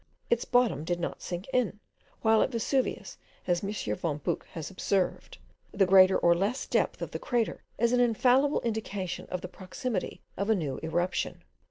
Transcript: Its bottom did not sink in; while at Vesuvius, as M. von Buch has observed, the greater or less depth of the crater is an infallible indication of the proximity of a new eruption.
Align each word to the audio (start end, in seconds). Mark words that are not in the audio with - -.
Its 0.31 0.45
bottom 0.45 0.83
did 0.83 0.99
not 0.99 1.21
sink 1.21 1.47
in; 1.53 1.79
while 2.23 2.41
at 2.41 2.49
Vesuvius, 2.49 3.19
as 3.45 3.63
M. 3.63 3.71
von 3.95 4.17
Buch 4.17 4.43
has 4.53 4.71
observed, 4.71 5.37
the 5.71 5.85
greater 5.85 6.17
or 6.17 6.33
less 6.33 6.65
depth 6.65 7.03
of 7.03 7.11
the 7.11 7.19
crater 7.19 7.61
is 7.77 7.91
an 7.93 7.99
infallible 7.99 8.61
indication 8.61 9.27
of 9.27 9.41
the 9.41 9.47
proximity 9.47 10.19
of 10.37 10.49
a 10.49 10.55
new 10.55 10.79
eruption. 10.81 11.43